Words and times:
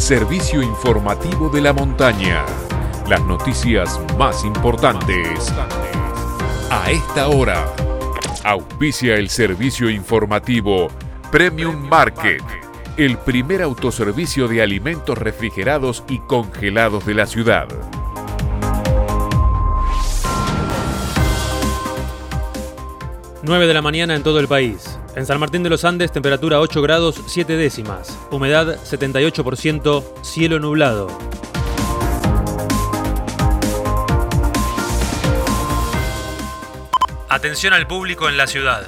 servicio 0.00 0.62
informativo 0.62 1.48
de 1.48 1.60
la 1.60 1.72
montaña. 1.72 2.44
Las 3.08 3.22
noticias 3.24 4.00
más 4.16 4.44
importantes 4.44 5.52
a 6.70 6.90
esta 6.90 7.28
hora. 7.28 7.66
Auspicia 8.44 9.16
el 9.16 9.28
servicio 9.28 9.90
informativo 9.90 10.88
Premium 11.32 11.88
Market, 11.88 12.42
el 12.96 13.18
primer 13.18 13.62
autoservicio 13.62 14.46
de 14.46 14.62
alimentos 14.62 15.18
refrigerados 15.18 16.04
y 16.08 16.18
congelados 16.20 17.04
de 17.04 17.14
la 17.14 17.26
ciudad. 17.26 17.68
9 23.42 23.66
de 23.66 23.74
la 23.74 23.82
mañana 23.82 24.14
en 24.14 24.22
todo 24.22 24.38
el 24.38 24.46
país. 24.46 24.87
En 25.18 25.26
San 25.26 25.40
Martín 25.40 25.64
de 25.64 25.68
los 25.68 25.84
Andes, 25.84 26.12
temperatura 26.12 26.60
8 26.60 26.80
grados 26.80 27.20
7 27.26 27.56
décimas. 27.56 28.16
Humedad 28.30 28.78
78%, 28.84 30.04
cielo 30.22 30.60
nublado. 30.60 31.08
Atención 37.28 37.72
al 37.72 37.88
público 37.88 38.28
en 38.28 38.36
la 38.36 38.46
ciudad. 38.46 38.86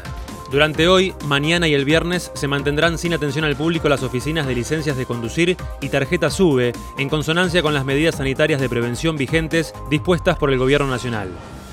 Durante 0.53 0.87
hoy, 0.87 1.15
mañana 1.25 1.67
y 1.67 1.75
el 1.75 1.85
viernes 1.85 2.31
se 2.35 2.47
mantendrán 2.47 2.97
sin 2.97 3.13
atención 3.13 3.45
al 3.45 3.57
público 3.57 3.89
las 3.89 4.05
oficinas 4.05 4.47
de 4.47 4.55
licencias 4.55 4.97
de 4.97 5.07
conducir 5.07 5.57
y 5.81 5.89
tarjeta 5.89 6.31
SUBE, 6.31 6.75
en 6.97 7.09
consonancia 7.09 7.61
con 7.61 7.75
las 7.75 7.85
medidas 7.85 8.15
sanitarias 8.15 8.61
de 8.61 8.69
prevención 8.69 9.17
vigentes 9.17 9.75
dispuestas 9.91 10.39
por 10.39 10.53
el 10.53 10.59
Gobierno 10.61 10.87
Nacional. 10.87 11.31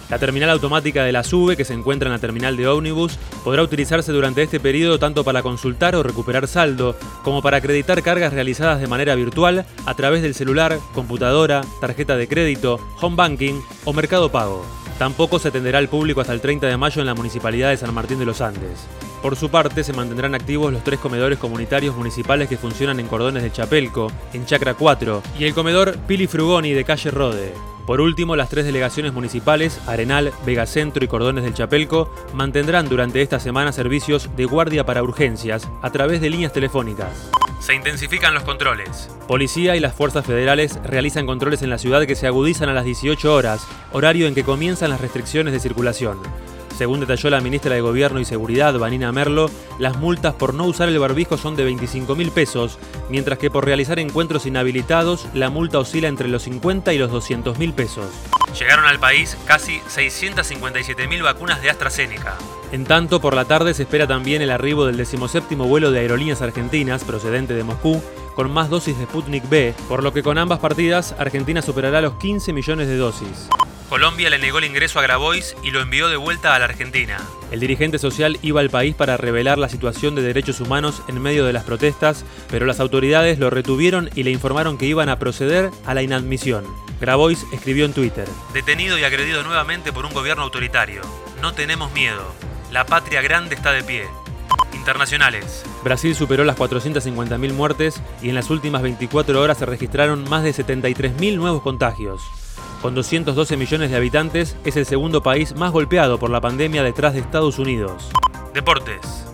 La 0.10 0.20
terminal 0.20 0.50
automática 0.50 1.04
de 1.04 1.12
la 1.12 1.24
SUBE, 1.24 1.58
que 1.58 1.66
se 1.66 1.74
encuentra 1.74 2.08
en 2.08 2.14
la 2.14 2.20
terminal 2.20 2.56
de 2.56 2.68
ómnibus, 2.68 3.18
podrá 3.44 3.62
utilizarse 3.62 4.12
durante 4.12 4.42
este 4.42 4.60
periodo 4.60 5.00
tanto 5.00 5.24
para 5.24 5.44
consultar 5.44 5.96
o 5.96 6.04
recuperar 6.04 6.48
saldo, 6.48 6.96
como 7.24 7.42
para 7.42 7.58
acreditar 7.58 8.02
cargas 8.02 8.32
realizadas 8.32 8.80
de 8.80 8.88
manera 8.88 9.16
virtual 9.16 9.66
a 9.86 9.94
través 9.96 10.22
del 10.22 10.34
celular, 10.34 10.80
computadora, 10.94 11.62
tarjeta 11.82 12.16
de 12.16 12.28
crédito, 12.28 12.80
home 13.02 13.18
banking 13.18 13.62
o 13.84 13.92
mercado 13.92 14.32
pago. 14.32 14.66
Tampoco 14.98 15.40
se 15.40 15.50
atenderá 15.50 15.78
al 15.78 15.90
público 15.90 16.22
hasta 16.22 16.34
el 16.34 16.42
30 16.42 16.68
de 16.68 16.78
mayo 16.78 17.02
en 17.02 17.08
la 17.08 17.14
Municipalidad 17.14 17.70
de 17.70 17.78
San 17.78 17.94
Martín 17.94 18.18
de 18.18 18.26
los 18.26 18.42
Andes. 18.42 18.88
Por 19.22 19.36
su 19.36 19.50
parte, 19.50 19.84
se 19.84 19.94
mantendrán 19.94 20.36
activos 20.36 20.72
los 20.72 20.84
tres 20.84 21.00
comedores 21.00 21.40
comunitarios 21.40 21.96
municipales 21.96 22.48
que 22.48 22.58
funcionan 22.58 23.00
en 23.00 23.08
Cordones 23.08 23.44
de 23.44 23.52
Chapelco, 23.52 24.12
en 24.34 24.46
Chacra 24.46 24.76
4, 24.76 25.24
y 25.40 25.46
el 25.46 25.54
comedor 25.54 25.98
Pili 26.08 26.28
Frugoni 26.28 26.74
de 26.74 26.84
Calle 26.84 27.12
Rode. 27.12 27.54
Por 27.88 28.02
último, 28.02 28.36
las 28.36 28.50
tres 28.50 28.66
delegaciones 28.66 29.14
municipales, 29.14 29.80
Arenal, 29.88 30.34
Vegacentro 30.46 31.04
y 31.04 31.08
Cordones 31.08 31.46
del 31.46 31.54
Chapelco, 31.54 32.14
mantendrán 32.34 32.90
durante 32.90 33.22
esta 33.22 33.40
semana 33.40 33.72
servicios 33.72 34.30
de 34.36 34.44
guardia 34.44 34.86
para 34.86 35.04
urgencias 35.04 35.68
a 35.82 35.90
través 35.90 36.20
de 36.20 36.30
líneas 36.30 36.52
telefónicas. 36.52 37.30
Se 37.62 37.74
intensifican 37.74 38.34
los 38.34 38.44
controles. 38.44 39.10
Policía 39.26 39.78
y 39.78 39.80
las 39.80 39.96
fuerzas 39.96 40.26
federales 40.26 40.80
realizan 40.84 41.26
controles 41.26 41.62
en 41.62 41.70
la 41.70 41.78
ciudad 41.78 42.06
que 42.06 42.16
se 42.16 42.28
agudizan 42.28 42.68
a 42.68 42.74
las 42.74 42.86
18 42.86 43.34
horas, 43.34 43.66
horario 43.94 44.28
en 44.28 44.36
que 44.36 44.44
comienzan 44.44 44.90
las 44.90 45.02
restricciones 45.02 45.54
de 45.54 45.62
circulación. 45.62 46.18
Según 46.78 47.00
detalló 47.00 47.32
la 47.32 47.42
ministra 47.42 47.74
de 47.74 47.82
Gobierno 47.82 48.20
y 48.20 48.26
Seguridad, 48.26 48.78
Vanina 48.78 49.12
Merlo, 49.12 49.50
las 49.80 49.98
multas 49.98 50.36
por 50.36 50.54
no 50.54 50.66
usar 50.66 50.88
el 50.90 51.00
barbijo 51.00 51.36
son 51.36 51.56
de 51.56 51.64
25 51.64 52.16
mil 52.16 52.30
pesos, 52.30 52.78
mientras 53.10 53.40
que 53.40 53.50
por 53.50 53.66
realizar 53.66 53.98
encuentros 53.98 54.46
inhabilitados, 54.46 55.26
la 55.34 55.50
multa 55.50 55.80
oscila 55.80 56.08
entre 56.08 56.28
los 56.28 56.44
50 56.44 56.94
y 56.94 57.00
los 57.00 57.10
200 57.10 57.58
mil 57.58 57.74
pesos. 57.74 58.06
Llegaron 58.60 58.86
al 58.86 59.00
país 59.00 59.36
casi 59.48 59.82
657 59.88 61.08
mil 61.08 61.24
vacunas 61.24 61.64
de 61.64 61.72
AstraZeneca. 61.72 62.36
En 62.72 62.86
tanto, 62.86 63.20
por 63.20 63.34
la 63.34 63.46
tarde 63.46 63.74
se 63.74 63.82
espera 63.84 64.06
también 64.06 64.44
el 64.44 64.52
arribo 64.52 64.86
del 64.86 64.98
17 64.98 65.56
vuelo 65.56 65.90
de 65.90 66.02
aerolíneas 66.02 66.44
argentinas 66.44 67.04
procedente 67.04 67.56
de 67.56 67.64
Moscú, 67.64 68.04
con 68.36 68.52
más 68.52 68.70
dosis 68.70 68.96
de 69.00 69.06
Sputnik 69.06 69.50
B, 69.50 69.74
por 69.90 70.04
lo 70.04 70.14
que 70.14 70.22
con 70.22 70.38
ambas 70.38 70.60
partidas 70.60 71.16
Argentina 71.18 71.64
superará 71.64 72.02
los 72.02 72.14
15 72.20 72.54
millones 72.54 72.88
de 72.88 72.98
dosis. 72.98 73.50
Colombia 73.90 74.30
le 74.30 74.38
negó 74.38 74.58
el 74.58 74.66
ingreso 74.66 75.00
a 75.00 75.02
Grabois 75.02 75.56
y 75.64 75.72
lo 75.72 75.80
envió 75.80 76.10
de 76.10 76.18
vuelta 76.18 76.54
a 76.54 76.60
la 76.60 76.66
Argentina. 76.66 77.18
El 77.52 77.62
dirigente 77.62 78.00
social 78.00 78.38
iba 78.42 78.60
al 78.60 78.70
país 78.70 78.94
para 78.94 79.16
revelar 79.16 79.58
la 79.58 79.70
situación 79.70 80.14
de 80.14 80.22
derechos 80.22 80.60
humanos 80.60 81.02
en 81.08 81.22
medio 81.22 81.46
de 81.46 81.54
las 81.54 81.64
protestas, 81.64 82.26
pero 82.52 82.66
las 82.66 82.82
autoridades 82.82 83.40
lo 83.40 83.50
retuvieron 83.50 84.10
y 84.14 84.24
le 84.24 84.32
informaron 84.32 84.78
que 84.78 84.88
iban 84.88 85.08
a 85.08 85.20
proceder 85.20 85.72
a 85.86 85.94
la 85.94 86.02
inadmisión. 86.02 86.66
Grabois 87.00 87.46
escribió 87.54 87.86
en 87.86 87.94
Twitter, 87.94 88.28
Detenido 88.54 88.98
y 88.98 89.06
agredido 89.06 89.42
nuevamente 89.44 89.94
por 89.94 90.06
un 90.06 90.14
gobierno 90.14 90.44
autoritario. 90.44 91.02
No 91.42 91.54
tenemos 91.54 91.94
miedo. 91.94 92.34
La 92.72 92.86
patria 92.86 93.22
grande 93.22 93.56
está 93.56 93.72
de 93.72 93.84
pie. 93.84 94.04
Internacionales. 94.74 95.64
Brasil 95.86 96.14
superó 96.14 96.44
las 96.44 96.58
450.000 96.58 97.54
muertes 97.54 98.02
y 98.22 98.28
en 98.28 98.36
las 98.36 98.50
últimas 98.50 98.82
24 98.82 99.40
horas 99.40 99.60
se 99.60 99.66
registraron 99.66 100.30
más 100.30 100.44
de 100.44 100.54
73.000 100.54 101.38
nuevos 101.38 101.62
contagios. 101.62 102.22
Con 102.82 102.94
212 102.94 103.58
millones 103.58 103.90
de 103.90 103.98
habitantes, 103.98 104.56
es 104.64 104.78
el 104.78 104.86
segundo 104.86 105.24
país 105.24 105.56
más 105.56 105.72
golpeado 105.72 106.20
por 106.20 106.30
la 106.30 106.42
pandemia 106.42 106.84
detrás 106.84 107.14
de 107.14 107.20
Estados 107.20 107.58
Unidos. 107.58 108.10
Deportes. 108.54 109.26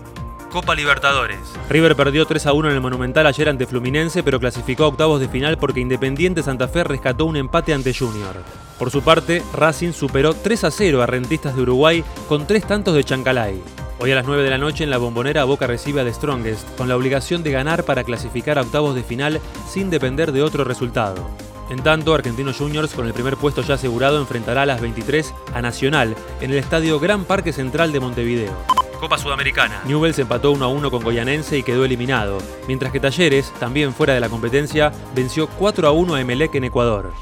Copa 0.50 0.74
Libertadores. 0.74 1.40
River 1.68 1.96
perdió 1.96 2.26
3 2.26 2.46
a 2.46 2.52
1 2.52 2.68
en 2.68 2.74
el 2.76 2.80
Monumental 2.80 3.26
ayer 3.26 3.48
ante 3.48 3.66
Fluminense, 3.66 4.22
pero 4.22 4.40
clasificó 4.40 4.84
a 4.84 4.88
octavos 4.88 5.20
de 5.20 5.28
final 5.28 5.58
porque 5.58 5.80
Independiente 5.80 6.42
Santa 6.42 6.68
Fe 6.68 6.84
rescató 6.84 7.26
un 7.26 7.36
empate 7.36 7.74
ante 7.74 7.92
Junior. 7.92 8.36
Por 8.78 8.90
su 8.90 9.02
parte, 9.02 9.42
Racing 9.52 9.92
superó 9.92 10.32
3 10.32 10.64
a 10.64 10.70
0 10.70 11.02
a 11.02 11.06
Rentistas 11.06 11.56
de 11.56 11.62
Uruguay 11.62 12.04
con 12.28 12.46
tres 12.46 12.66
tantos 12.66 12.94
de 12.94 13.04
Chancalay. 13.04 13.60
Hoy 13.98 14.12
a 14.12 14.14
las 14.14 14.26
9 14.26 14.42
de 14.42 14.50
la 14.50 14.58
noche 14.58 14.84
en 14.84 14.90
la 14.90 14.98
bombonera 14.98 15.44
Boca 15.44 15.66
recibe 15.66 16.00
a 16.00 16.04
The 16.04 16.14
Strongest 16.14 16.76
con 16.76 16.88
la 16.88 16.96
obligación 16.96 17.42
de 17.42 17.50
ganar 17.50 17.84
para 17.84 18.04
clasificar 18.04 18.58
a 18.58 18.62
octavos 18.62 18.94
de 18.94 19.02
final 19.02 19.40
sin 19.68 19.90
depender 19.90 20.32
de 20.32 20.42
otro 20.42 20.64
resultado. 20.64 21.28
En 21.70 21.82
tanto, 21.82 22.14
Argentinos 22.14 22.58
Juniors, 22.58 22.92
con 22.94 23.06
el 23.06 23.14
primer 23.14 23.36
puesto 23.36 23.62
ya 23.62 23.74
asegurado, 23.74 24.20
enfrentará 24.20 24.62
a 24.62 24.66
las 24.66 24.80
23 24.80 25.34
a 25.54 25.62
Nacional 25.62 26.14
en 26.40 26.50
el 26.50 26.58
estadio 26.58 27.00
Gran 27.00 27.24
Parque 27.24 27.52
Central 27.52 27.92
de 27.92 28.00
Montevideo. 28.00 28.52
Copa 29.00 29.18
Sudamericana. 29.18 29.82
Newell's 29.86 30.18
empató 30.18 30.52
1 30.52 30.64
a 30.64 30.68
1 30.68 30.90
con 30.90 31.02
Goyanense 31.02 31.58
y 31.58 31.62
quedó 31.62 31.84
eliminado, 31.84 32.38
mientras 32.66 32.92
que 32.92 33.00
Talleres, 33.00 33.52
también 33.58 33.92
fuera 33.92 34.14
de 34.14 34.20
la 34.20 34.28
competencia, 34.28 34.92
venció 35.14 35.46
4 35.46 35.88
a 35.88 35.92
1 35.92 36.14
a 36.14 36.20
Emelec 36.20 36.54
en 36.54 36.64
Ecuador. 36.64 37.12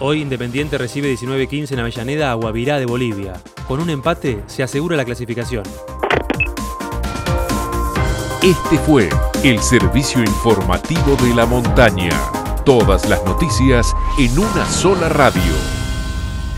Hoy 0.00 0.20
Independiente 0.20 0.78
recibe 0.78 1.12
19-15 1.12 1.72
en 1.72 1.80
Avellaneda 1.80 2.32
a 2.32 2.34
Guavirá 2.34 2.78
de 2.78 2.86
Bolivia. 2.86 3.34
Con 3.68 3.80
un 3.80 3.90
empate 3.90 4.42
se 4.46 4.62
asegura 4.62 4.96
la 4.96 5.04
clasificación. 5.04 5.62
Este 8.42 8.78
fue 8.78 9.08
el 9.44 9.60
servicio 9.60 10.20
informativo 10.20 11.14
de 11.22 11.34
la 11.34 11.46
montaña. 11.46 12.41
Todas 12.64 13.08
las 13.08 13.24
noticias 13.24 13.92
en 14.20 14.38
una 14.38 14.64
sola 14.66 15.08
radio. 15.08 15.42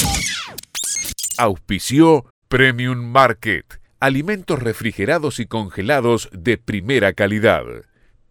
Auspició 1.37 2.25
Premium 2.49 2.97
Market. 2.97 3.79
Alimentos 4.01 4.61
refrigerados 4.61 5.39
y 5.39 5.45
congelados 5.45 6.27
de 6.33 6.57
primera 6.57 7.13
calidad. 7.13 7.63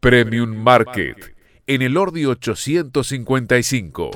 Premium 0.00 0.56
Market. 0.56 1.34
En 1.66 1.80
el 1.80 1.96
Ordi 1.96 2.26
855. 2.26 4.10